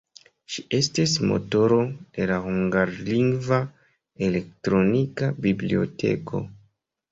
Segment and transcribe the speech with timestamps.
[0.51, 1.77] Ŝi estis motoro
[2.15, 3.61] de la hungarlingva
[4.31, 6.45] elektronika biblioteko.